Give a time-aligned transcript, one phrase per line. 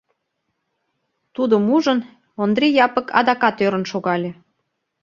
[1.35, 1.99] Тудым ужын,
[2.41, 4.31] Ондри Япык адакат ӧрын шогале.